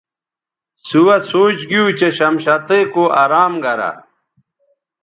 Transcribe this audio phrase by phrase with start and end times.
[0.87, 3.91] سوہسوچ گیو چہ شمشتئ کو ارام گرہ